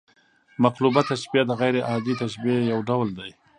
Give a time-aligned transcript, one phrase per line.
[0.63, 3.31] مقلوبه تشبیه د غـير عادي تشبیه یو ډول دئ.